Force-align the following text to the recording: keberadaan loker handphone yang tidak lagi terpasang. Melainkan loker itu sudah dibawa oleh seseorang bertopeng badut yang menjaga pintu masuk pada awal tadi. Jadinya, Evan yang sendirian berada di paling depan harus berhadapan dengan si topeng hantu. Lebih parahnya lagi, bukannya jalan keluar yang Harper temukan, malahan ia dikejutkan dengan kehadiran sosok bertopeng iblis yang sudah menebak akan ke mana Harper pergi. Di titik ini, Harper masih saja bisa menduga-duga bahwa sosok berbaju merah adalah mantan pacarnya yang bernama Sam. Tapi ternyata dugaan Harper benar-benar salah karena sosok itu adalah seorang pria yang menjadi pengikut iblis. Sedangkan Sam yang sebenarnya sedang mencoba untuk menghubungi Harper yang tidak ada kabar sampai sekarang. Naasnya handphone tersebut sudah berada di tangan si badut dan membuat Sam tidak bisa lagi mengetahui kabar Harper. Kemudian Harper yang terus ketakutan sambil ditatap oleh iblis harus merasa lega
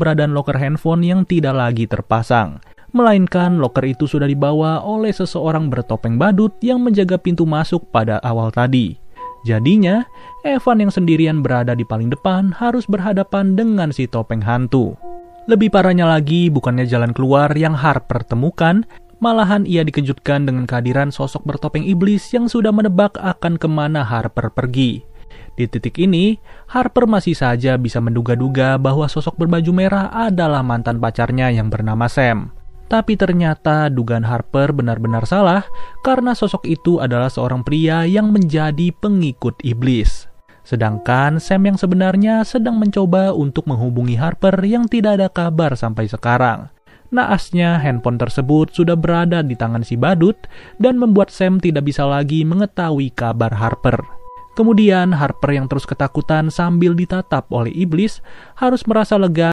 keberadaan 0.00 0.32
loker 0.32 0.56
handphone 0.56 1.04
yang 1.04 1.28
tidak 1.28 1.52
lagi 1.52 1.84
terpasang. 1.84 2.56
Melainkan 2.96 3.60
loker 3.60 3.84
itu 3.84 4.08
sudah 4.08 4.24
dibawa 4.24 4.80
oleh 4.80 5.12
seseorang 5.12 5.68
bertopeng 5.68 6.16
badut 6.16 6.56
yang 6.64 6.80
menjaga 6.80 7.20
pintu 7.20 7.44
masuk 7.44 7.84
pada 7.92 8.16
awal 8.24 8.48
tadi. 8.48 8.96
Jadinya, 9.44 10.08
Evan 10.40 10.88
yang 10.88 10.88
sendirian 10.88 11.44
berada 11.44 11.76
di 11.76 11.84
paling 11.84 12.08
depan 12.08 12.48
harus 12.56 12.88
berhadapan 12.88 13.52
dengan 13.52 13.92
si 13.92 14.08
topeng 14.08 14.40
hantu. 14.40 14.96
Lebih 15.44 15.68
parahnya 15.68 16.08
lagi, 16.08 16.48
bukannya 16.48 16.88
jalan 16.88 17.12
keluar 17.12 17.52
yang 17.52 17.76
Harper 17.76 18.24
temukan, 18.24 18.88
malahan 19.20 19.68
ia 19.68 19.84
dikejutkan 19.84 20.48
dengan 20.48 20.64
kehadiran 20.64 21.12
sosok 21.12 21.44
bertopeng 21.44 21.84
iblis 21.84 22.32
yang 22.32 22.48
sudah 22.48 22.72
menebak 22.72 23.20
akan 23.20 23.60
ke 23.60 23.68
mana 23.68 24.00
Harper 24.00 24.48
pergi. 24.48 25.09
Di 25.60 25.68
titik 25.68 26.00
ini, 26.00 26.40
Harper 26.72 27.04
masih 27.04 27.36
saja 27.36 27.76
bisa 27.76 28.00
menduga-duga 28.00 28.80
bahwa 28.80 29.04
sosok 29.04 29.36
berbaju 29.36 29.76
merah 29.76 30.08
adalah 30.08 30.64
mantan 30.64 30.96
pacarnya 30.96 31.52
yang 31.52 31.68
bernama 31.68 32.08
Sam. 32.08 32.48
Tapi 32.88 33.12
ternyata 33.20 33.92
dugaan 33.92 34.24
Harper 34.24 34.72
benar-benar 34.72 35.28
salah 35.28 35.68
karena 36.00 36.32
sosok 36.32 36.64
itu 36.64 36.96
adalah 37.04 37.28
seorang 37.28 37.60
pria 37.60 38.08
yang 38.08 38.32
menjadi 38.32 38.88
pengikut 39.04 39.60
iblis. 39.60 40.32
Sedangkan 40.64 41.36
Sam 41.36 41.68
yang 41.68 41.76
sebenarnya 41.76 42.40
sedang 42.48 42.80
mencoba 42.80 43.36
untuk 43.36 43.68
menghubungi 43.68 44.16
Harper 44.16 44.56
yang 44.64 44.88
tidak 44.88 45.20
ada 45.20 45.28
kabar 45.28 45.76
sampai 45.76 46.08
sekarang. 46.08 46.72
Naasnya 47.12 47.76
handphone 47.76 48.16
tersebut 48.16 48.72
sudah 48.72 48.96
berada 48.96 49.44
di 49.44 49.60
tangan 49.60 49.84
si 49.84 50.00
badut 50.00 50.40
dan 50.80 50.96
membuat 50.96 51.28
Sam 51.28 51.60
tidak 51.60 51.84
bisa 51.84 52.08
lagi 52.08 52.48
mengetahui 52.48 53.12
kabar 53.12 53.52
Harper. 53.52 54.19
Kemudian 54.60 55.16
Harper 55.16 55.56
yang 55.56 55.72
terus 55.72 55.88
ketakutan 55.88 56.52
sambil 56.52 56.92
ditatap 56.92 57.48
oleh 57.48 57.72
iblis 57.72 58.20
harus 58.60 58.84
merasa 58.84 59.16
lega 59.16 59.48